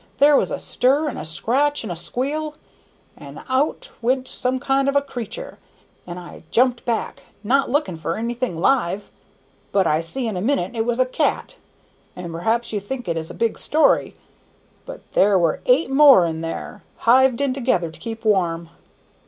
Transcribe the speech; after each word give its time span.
there 0.17 0.35
was 0.35 0.49
a 0.49 0.57
stir 0.57 1.07
and 1.09 1.19
a 1.19 1.23
scratch 1.23 1.83
and 1.83 1.91
a 1.91 1.95
squeal, 1.95 2.55
and 3.15 3.43
out 3.49 3.91
went 4.01 4.27
some 4.27 4.57
kind 4.59 4.89
of 4.89 4.95
a 4.95 5.01
creatur', 5.03 5.59
and 6.07 6.17
I 6.17 6.41
jumped 6.49 6.83
back, 6.85 7.21
not 7.43 7.69
looking 7.69 7.97
for 7.97 8.15
anything 8.17 8.59
live, 8.59 9.11
but 9.71 9.85
I 9.85 10.01
see 10.01 10.25
in 10.25 10.35
a 10.35 10.41
minute 10.41 10.71
it 10.75 10.85
was 10.87 10.99
a 10.99 11.05
cat; 11.05 11.57
and 12.15 12.31
perhaps 12.31 12.73
you 12.73 12.79
think 12.79 13.07
it 13.07 13.15
is 13.15 13.29
a 13.29 13.35
big 13.35 13.59
story, 13.59 14.15
but 14.87 15.01
there 15.13 15.37
were 15.37 15.61
eight 15.67 15.91
more 15.91 16.25
in 16.25 16.41
there, 16.41 16.81
hived 17.05 17.39
in 17.39 17.53
together 17.53 17.91
to 17.91 17.99
keep 17.99 18.25
warm. 18.25 18.69